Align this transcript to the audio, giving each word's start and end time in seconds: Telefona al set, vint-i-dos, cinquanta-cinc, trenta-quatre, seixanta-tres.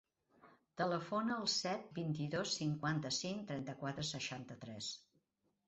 Telefona 0.81 1.35
al 1.41 1.45
set, 1.57 1.83
vint-i-dos, 1.99 2.55
cinquanta-cinc, 2.63 3.47
trenta-quatre, 3.53 4.09
seixanta-tres. 4.17 4.93